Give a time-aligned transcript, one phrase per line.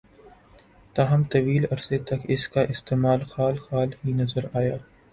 [0.95, 4.75] تاہم، طویل عرصے تک اس کا استعمال خال خال ہی نظر آیا